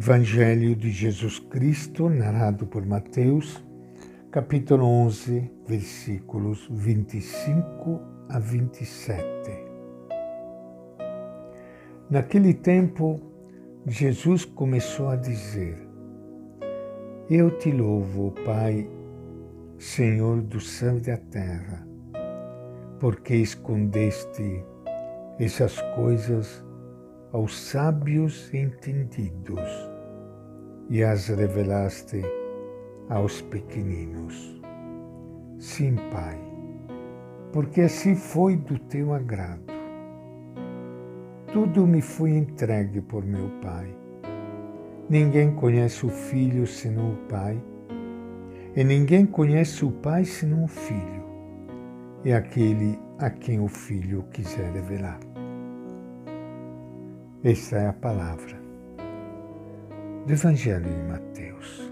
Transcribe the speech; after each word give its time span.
Evangelho 0.00 0.76
de 0.76 0.92
Jesus 0.92 1.40
Cristo, 1.40 2.08
narrado 2.08 2.68
por 2.68 2.86
Mateus, 2.86 3.60
capítulo 4.30 4.86
11, 4.86 5.50
versículos 5.66 6.68
25 6.70 8.00
a 8.28 8.38
27. 8.38 9.24
Naquele 12.08 12.54
tempo, 12.54 13.20
Jesus 13.88 14.44
começou 14.44 15.08
a 15.08 15.16
dizer: 15.16 15.76
Eu 17.28 17.58
te 17.58 17.72
louvo, 17.72 18.30
Pai, 18.44 18.88
Senhor 19.78 20.40
do 20.42 20.60
céu 20.60 20.98
e 20.98 21.00
da 21.00 21.16
terra, 21.16 21.84
porque 23.00 23.34
escondeste 23.34 24.64
essas 25.40 25.80
coisas 25.96 26.67
aos 27.32 27.58
sábios 27.58 28.52
entendidos 28.54 29.68
e 30.88 31.02
as 31.02 31.28
revelaste 31.28 32.22
aos 33.10 33.42
pequeninos. 33.42 34.58
Sim, 35.58 35.96
Pai, 36.10 36.38
porque 37.52 37.82
assim 37.82 38.14
foi 38.14 38.56
do 38.56 38.78
teu 38.78 39.12
agrado. 39.12 39.62
Tudo 41.52 41.86
me 41.86 42.00
foi 42.00 42.30
entregue 42.30 43.00
por 43.00 43.24
meu 43.24 43.50
Pai. 43.60 43.94
Ninguém 45.08 45.54
conhece 45.54 46.06
o 46.06 46.10
Filho 46.10 46.66
senão 46.66 47.12
o 47.12 47.16
Pai, 47.28 47.62
e 48.76 48.84
ninguém 48.84 49.26
conhece 49.26 49.84
o 49.84 49.90
Pai 49.90 50.24
senão 50.24 50.64
o 50.64 50.68
Filho, 50.68 51.24
e 52.24 52.32
aquele 52.32 52.98
a 53.18 53.28
quem 53.30 53.58
o 53.60 53.68
Filho 53.68 54.24
quiser 54.30 54.70
revelar. 54.72 55.27
Esta 57.50 57.78
é 57.78 57.86
a 57.86 57.94
palavra 57.94 58.60
do 60.26 60.30
Evangelho 60.30 60.84
de 60.84 61.02
Mateus. 61.10 61.90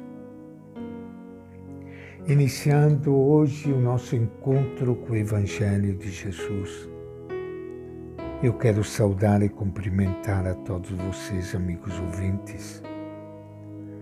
Iniciando 2.26 3.16
hoje 3.16 3.73
o 3.73 3.80
nosso 3.80 4.15
encontro 4.15 4.96
com 4.96 5.15
o 5.15 5.16
Evangelho 5.16 5.96
de 5.96 6.10
Jesus, 6.10 6.90
eu 8.43 8.52
quero 8.52 8.84
saudar 8.84 9.43
e 9.43 9.49
cumprimentar 9.49 10.46
a 10.46 10.54
todos 10.57 10.90
vocês, 10.90 11.54
amigos 11.54 11.99
ouvintes. 12.01 12.82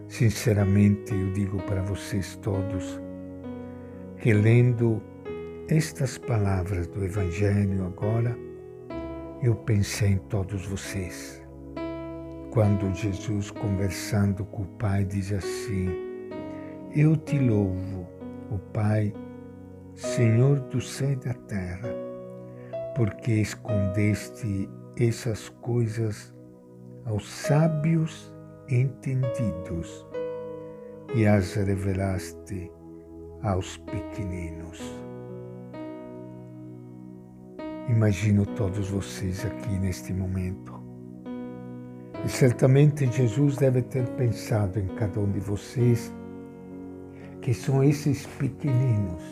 Sinceramente, 0.08 1.14
eu 1.14 1.32
digo 1.34 1.62
para 1.69 1.82
vocês 1.82 2.34
todos 2.42 3.00
que 4.19 4.32
lendo 4.32 5.00
estas 5.69 6.19
palavras 6.19 6.88
do 6.88 7.05
Evangelho 7.05 7.86
agora, 7.86 8.36
eu 9.41 9.55
pensei 9.55 10.08
em 10.08 10.19
todos 10.19 10.66
vocês. 10.66 11.44
Quando 12.55 12.94
Jesus, 12.94 13.50
conversando 13.50 14.44
com 14.44 14.62
o 14.62 14.66
Pai, 14.78 15.05
diz 15.05 15.33
assim: 15.33 15.88
Eu 16.94 17.16
te 17.16 17.36
louvo, 17.36 18.08
o 18.48 18.56
Pai, 18.72 19.12
Senhor 19.92 20.60
do 20.60 20.80
céu 20.80 21.10
e 21.10 21.16
da 21.16 21.34
terra, 21.34 21.88
porque 22.94 23.32
escondeste 23.32 24.70
essas 24.97 25.48
coisas 25.48 26.32
aos 27.05 27.28
sábios 27.28 28.32
entendidos 28.69 30.06
e 31.12 31.27
as 31.27 31.55
revelaste 31.55 32.70
aos 33.42 33.78
pequeninos. 33.78 34.80
Imagino 37.88 38.47
todos 38.47 38.91
vocês 38.91 39.44
aqui 39.44 39.77
neste 39.80 40.14
momento. 40.14 40.83
E 42.25 42.28
certamente 42.28 43.06
Jesus 43.06 43.56
deve 43.56 43.83
ter 43.83 44.06
pensado 44.11 44.78
em 44.78 44.86
cada 44.97 45.20
um 45.20 45.30
de 45.30 45.41
vocês 45.41 46.12
que 47.41 47.53
são 47.53 47.84
esses 47.84 48.27
pequeninos 48.27 49.22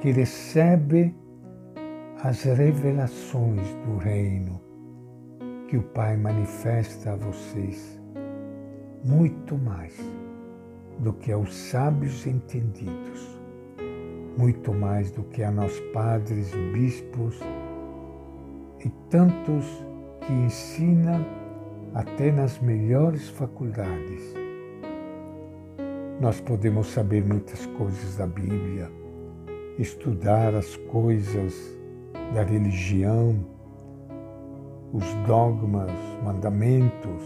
que 0.00 0.10
recebem 0.10 1.16
as 2.22 2.42
revelações 2.42 3.66
do 3.86 3.96
reino 3.96 4.60
que 5.68 5.78
o 5.78 5.82
Pai 5.82 6.16
manifesta 6.16 7.12
a 7.12 7.16
vocês, 7.16 7.98
muito 9.02 9.56
mais 9.56 9.94
do 10.98 11.12
que 11.14 11.32
aos 11.32 11.54
sábios 11.54 12.26
entendidos 12.26 13.34
muito 14.36 14.72
mais 14.72 15.10
do 15.10 15.22
que 15.24 15.42
a 15.42 15.50
nós 15.50 15.78
padres, 15.92 16.50
bispos 16.72 17.38
e 18.84 18.90
tantos 19.08 19.64
que 20.20 20.32
ensinam 20.32 21.24
até 21.94 22.32
nas 22.32 22.58
melhores 22.58 23.28
faculdades. 23.28 24.34
Nós 26.20 26.40
podemos 26.40 26.88
saber 26.88 27.24
muitas 27.24 27.64
coisas 27.66 28.16
da 28.16 28.26
Bíblia, 28.26 28.90
estudar 29.78 30.54
as 30.54 30.76
coisas 30.76 31.54
da 32.34 32.42
religião, 32.42 33.46
os 34.92 35.04
dogmas, 35.26 35.92
mandamentos, 36.24 37.22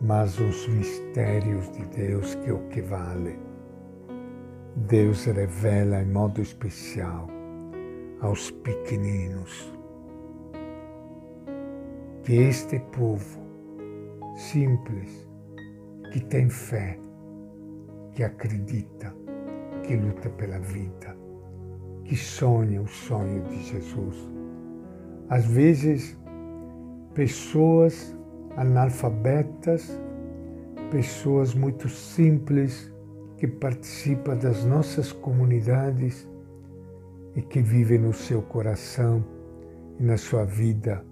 mas 0.00 0.38
os 0.38 0.68
mistérios 0.68 1.70
de 1.72 1.86
Deus 1.86 2.34
que 2.34 2.50
é 2.50 2.52
o 2.52 2.68
que 2.68 2.82
vale. 2.82 3.38
Deus 4.76 5.24
revela 5.24 6.02
em 6.02 6.06
modo 6.06 6.42
especial 6.42 7.28
aos 8.20 8.50
pequeninos 8.50 9.72
que 12.24 12.32
este 12.34 12.80
povo 12.80 13.43
simples, 14.34 15.28
que 16.12 16.20
tem 16.20 16.48
fé, 16.48 16.98
que 18.12 18.22
acredita, 18.22 19.14
que 19.82 19.96
luta 19.96 20.28
pela 20.30 20.58
vida, 20.58 21.16
que 22.04 22.16
sonha 22.16 22.80
o 22.82 22.86
sonho 22.86 23.42
de 23.44 23.62
Jesus. 23.62 24.16
Às 25.28 25.46
vezes, 25.46 26.18
pessoas 27.14 28.16
analfabetas, 28.56 30.00
pessoas 30.90 31.54
muito 31.54 31.88
simples, 31.88 32.92
que 33.36 33.48
participa 33.48 34.34
das 34.36 34.64
nossas 34.64 35.12
comunidades 35.12 36.28
e 37.34 37.42
que 37.42 37.60
vive 37.60 37.98
no 37.98 38.12
seu 38.12 38.40
coração 38.42 39.24
e 39.98 40.02
na 40.04 40.16
sua 40.16 40.44
vida 40.44 41.04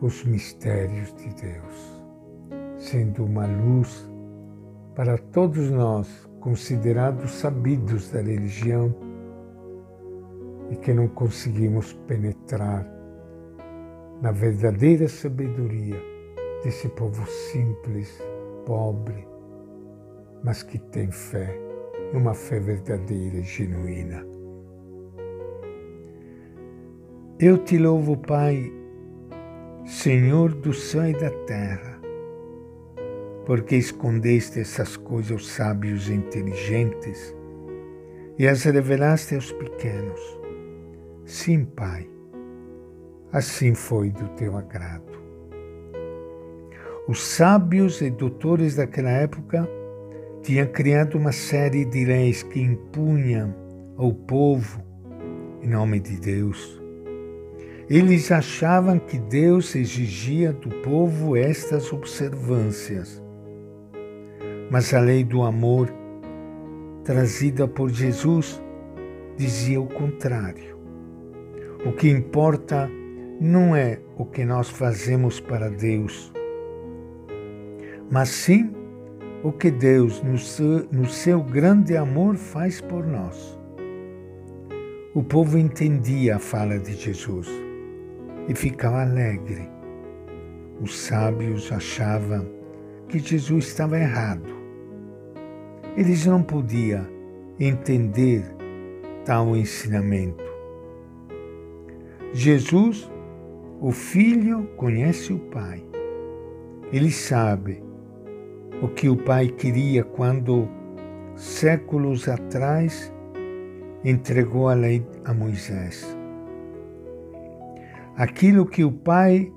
os 0.00 0.24
mistérios 0.24 1.14
de 1.14 1.28
Deus, 1.34 1.93
sendo 2.94 3.24
uma 3.24 3.44
luz 3.44 4.08
para 4.94 5.18
todos 5.18 5.68
nós 5.68 6.08
considerados 6.38 7.32
sabidos 7.32 8.08
da 8.12 8.20
religião 8.20 8.94
e 10.70 10.76
que 10.76 10.94
não 10.94 11.08
conseguimos 11.08 11.92
penetrar 12.06 12.86
na 14.22 14.30
verdadeira 14.30 15.08
sabedoria 15.08 16.00
desse 16.62 16.88
povo 16.90 17.26
simples, 17.26 18.16
pobre, 18.64 19.26
mas 20.44 20.62
que 20.62 20.78
tem 20.78 21.10
fé, 21.10 21.52
uma 22.12 22.32
fé 22.32 22.60
verdadeira 22.60 23.38
e 23.38 23.42
genuína. 23.42 24.24
Eu 27.40 27.58
te 27.58 27.76
louvo, 27.76 28.16
Pai, 28.16 28.72
Senhor 29.84 30.54
do 30.54 30.72
céu 30.72 31.08
e 31.08 31.12
da 31.12 31.30
terra, 31.44 31.93
porque 33.46 33.76
escondeste 33.76 34.60
essas 34.60 34.96
coisas 34.96 35.32
aos 35.32 35.48
sábios 35.48 36.08
e 36.08 36.14
inteligentes 36.14 37.34
e 38.38 38.48
as 38.48 38.64
revelaste 38.64 39.34
aos 39.34 39.52
pequenos. 39.52 40.20
Sim, 41.24 41.64
Pai, 41.64 42.08
assim 43.32 43.74
foi 43.74 44.10
do 44.10 44.28
teu 44.30 44.56
agrado. 44.56 45.12
Os 47.06 47.22
sábios 47.22 48.00
e 48.00 48.10
doutores 48.10 48.76
daquela 48.76 49.10
época 49.10 49.68
tinha 50.42 50.66
criado 50.66 51.16
uma 51.16 51.32
série 51.32 51.84
de 51.84 52.04
leis 52.04 52.42
que 52.42 52.60
impunham 52.60 53.54
ao 53.96 54.12
povo, 54.12 54.82
em 55.62 55.68
nome 55.68 56.00
de 56.00 56.18
Deus. 56.18 56.80
Eles 57.88 58.32
achavam 58.32 58.98
que 58.98 59.18
Deus 59.18 59.74
exigia 59.74 60.52
do 60.52 60.70
povo 60.82 61.36
estas 61.36 61.92
observâncias. 61.92 63.22
Mas 64.74 64.92
a 64.92 64.98
lei 64.98 65.22
do 65.22 65.44
amor, 65.44 65.88
trazida 67.04 67.68
por 67.68 67.90
Jesus, 67.90 68.60
dizia 69.36 69.80
o 69.80 69.86
contrário. 69.86 70.76
O 71.86 71.92
que 71.92 72.10
importa 72.10 72.90
não 73.40 73.76
é 73.76 74.00
o 74.18 74.24
que 74.26 74.44
nós 74.44 74.68
fazemos 74.68 75.38
para 75.38 75.70
Deus, 75.70 76.32
mas 78.10 78.30
sim 78.30 78.74
o 79.44 79.52
que 79.52 79.70
Deus, 79.70 80.20
no 80.24 80.36
seu, 80.36 80.88
no 80.90 81.06
seu 81.06 81.40
grande 81.40 81.96
amor, 81.96 82.34
faz 82.34 82.80
por 82.80 83.06
nós. 83.06 83.56
O 85.14 85.22
povo 85.22 85.56
entendia 85.56 86.34
a 86.34 86.40
fala 86.40 86.80
de 86.80 86.94
Jesus 86.94 87.48
e 88.48 88.56
ficava 88.56 89.02
alegre. 89.02 89.70
Os 90.80 90.98
sábios 90.98 91.70
achavam 91.70 92.44
que 93.08 93.20
Jesus 93.20 93.68
estava 93.68 93.96
errado. 93.96 94.53
Eles 95.96 96.26
não 96.26 96.42
podiam 96.42 97.06
entender 97.58 98.44
tal 99.24 99.56
ensinamento. 99.56 100.42
Jesus, 102.32 103.08
o 103.80 103.92
Filho, 103.92 104.68
conhece 104.76 105.32
o 105.32 105.38
Pai. 105.38 105.84
Ele 106.92 107.12
sabe 107.12 107.82
o 108.82 108.88
que 108.88 109.08
o 109.08 109.16
Pai 109.16 109.48
queria 109.48 110.02
quando, 110.02 110.68
séculos 111.36 112.28
atrás, 112.28 113.12
entregou 114.04 114.68
a 114.68 114.74
lei 114.74 115.06
a 115.24 115.32
Moisés. 115.32 116.04
Aquilo 118.16 118.66
que 118.66 118.84
o 118.84 118.90
Pai 118.90 119.50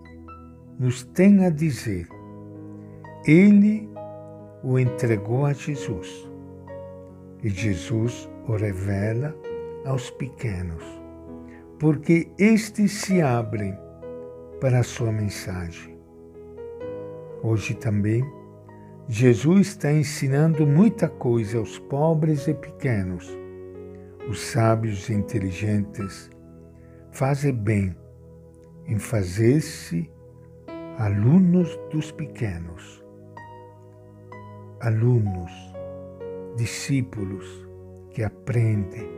nos 0.79 1.03
tem 1.03 1.45
a 1.45 1.49
dizer, 1.49 2.07
ele 3.25 3.89
o 4.63 4.77
entregou 4.79 5.45
a 5.45 5.53
Jesus. 5.53 6.29
E 7.43 7.49
Jesus 7.49 8.29
o 8.47 8.55
revela 8.55 9.35
aos 9.85 10.09
pequenos, 10.09 10.83
porque 11.79 12.31
estes 12.37 12.91
se 12.91 13.21
abrem 13.21 13.77
para 14.59 14.79
a 14.79 14.83
sua 14.83 15.11
mensagem. 15.11 15.97
Hoje 17.43 17.75
também, 17.75 18.23
Jesus 19.07 19.67
está 19.67 19.91
ensinando 19.91 20.65
muita 20.65 21.07
coisa 21.07 21.59
aos 21.59 21.79
pobres 21.79 22.47
e 22.47 22.53
pequenos. 22.53 23.29
Os 24.29 24.39
sábios 24.39 25.07
e 25.07 25.13
inteligentes 25.13 26.29
fazem 27.11 27.53
bem 27.53 27.95
em 28.85 28.99
fazer-se 28.99 30.11
alunos 30.97 31.79
dos 31.91 32.11
pequenos, 32.11 33.05
alunos, 34.81 35.51
discípulos 36.55 37.67
que 38.11 38.23
aprendem 38.23 39.09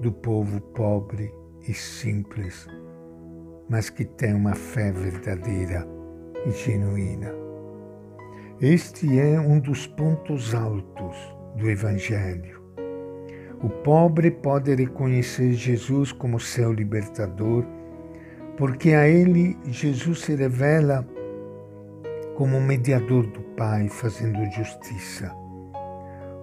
do 0.00 0.10
povo 0.12 0.60
pobre 0.60 1.32
e 1.68 1.72
simples, 1.72 2.66
mas 3.68 3.88
que 3.88 4.04
tem 4.04 4.34
uma 4.34 4.54
fé 4.54 4.90
verdadeira 4.90 5.86
e 6.46 6.50
genuína. 6.50 7.32
Este 8.60 9.18
é 9.18 9.38
um 9.38 9.60
dos 9.60 9.86
pontos 9.86 10.54
altos 10.54 11.16
do 11.56 11.70
Evangelho. 11.70 12.62
O 13.62 13.68
pobre 13.68 14.30
pode 14.30 14.74
reconhecer 14.74 15.52
Jesus 15.52 16.12
como 16.12 16.38
seu 16.40 16.72
libertador, 16.72 17.64
porque 18.56 18.90
a 18.90 19.08
ele 19.08 19.56
Jesus 19.64 20.20
se 20.20 20.34
revela 20.34 21.06
como 22.34 22.60
mediador 22.60 23.26
do 23.28 23.43
Pai, 23.56 23.88
fazendo 23.88 24.44
justiça. 24.50 25.32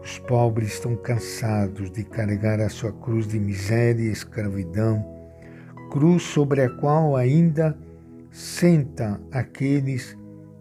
Os 0.02 0.18
pobres 0.20 0.74
estão 0.74 0.96
cansados 0.96 1.92
de 1.92 2.04
carregar 2.04 2.60
a 2.60 2.70
sua 2.70 2.92
cruz 2.92 3.28
de 3.28 3.40
miséria 3.40 4.02
e 4.02 4.12
escravidão, 4.12 5.06
cruz 5.92 6.24
sobre 6.24 6.62
a 6.64 6.70
qual 6.70 7.16
ainda 7.16 7.78
senta 8.32 9.22
aqueles 9.32 10.18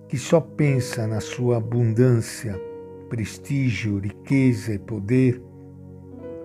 que 0.09 0.19
só 0.19 0.41
pensam 0.41 1.07
na 1.07 1.21
sua 1.21 1.59
abundância, 1.59 2.61
prestígio, 3.09 3.99
riqueza 3.99 4.75
e 4.75 4.79
poder, 4.79 5.41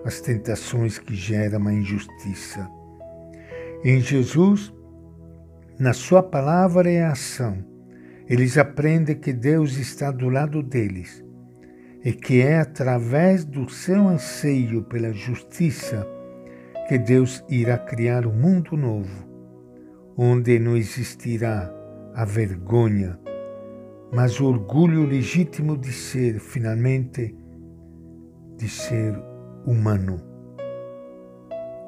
as 0.04 0.20
tentações 0.20 0.98
que 0.98 1.14
geram 1.14 1.66
a 1.66 1.72
injustiça. 1.72 2.70
Em 3.84 4.00
Jesus, 4.00 4.72
na 5.78 5.92
sua 5.92 6.22
palavra 6.22 6.90
e 6.90 6.98
ação, 6.98 7.75
eles 8.28 8.58
aprendem 8.58 9.16
que 9.16 9.32
Deus 9.32 9.76
está 9.76 10.10
do 10.10 10.28
lado 10.28 10.62
deles 10.62 11.24
e 12.04 12.12
que 12.12 12.40
é 12.40 12.58
através 12.58 13.44
do 13.44 13.68
seu 13.68 14.08
anseio 14.08 14.82
pela 14.84 15.12
justiça 15.12 16.06
que 16.88 16.98
Deus 16.98 17.44
irá 17.48 17.78
criar 17.78 18.26
um 18.26 18.32
mundo 18.32 18.76
novo 18.76 19.26
onde 20.16 20.58
não 20.58 20.76
existirá 20.76 21.70
a 22.14 22.24
vergonha, 22.24 23.18
mas 24.10 24.40
o 24.40 24.46
orgulho 24.46 25.04
legítimo 25.04 25.76
de 25.76 25.92
ser, 25.92 26.40
finalmente, 26.40 27.36
de 28.56 28.68
ser 28.68 29.14
humano. 29.66 30.18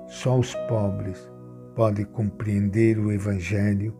Só 0.06 0.38
os 0.38 0.55
pobres 0.69 1.19
podem 1.75 2.05
compreender 2.05 2.99
o 2.99 3.11
Evangelho 3.11 3.96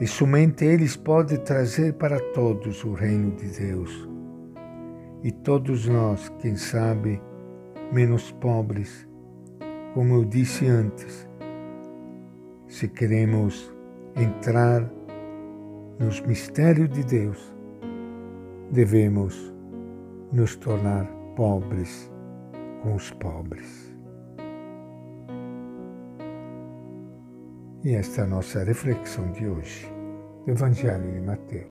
e 0.00 0.06
somente 0.06 0.64
eles 0.64 0.96
podem 0.96 1.38
trazer 1.38 1.94
para 1.94 2.18
todos 2.32 2.84
o 2.84 2.92
reino 2.92 3.30
de 3.32 3.46
Deus. 3.46 4.08
E 5.22 5.30
todos 5.30 5.86
nós, 5.86 6.28
quem 6.40 6.56
sabe, 6.56 7.20
menos 7.92 8.32
pobres, 8.32 9.08
como 9.94 10.14
eu 10.14 10.24
disse 10.24 10.66
antes, 10.66 11.28
se 12.66 12.88
queremos 12.88 13.72
entrar 14.16 14.90
nos 15.98 16.20
mistérios 16.20 16.90
de 16.90 17.04
Deus, 17.04 17.54
devemos 18.70 19.54
nos 20.32 20.56
tornar 20.56 21.06
pobres 21.36 22.10
com 22.82 22.96
os 22.96 23.10
pobres. 23.12 23.83
E 27.84 27.94
esta 27.94 28.22
é 28.22 28.24
a 28.24 28.26
nossa 28.26 28.64
reflexão 28.64 29.30
de 29.32 29.46
hoje, 29.46 29.86
do 30.46 30.52
Evangelho 30.52 31.12
de 31.12 31.20
Mateus. 31.20 31.62